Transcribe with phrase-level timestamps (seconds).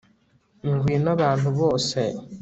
[0.73, 1.99] Ngwino abantu bose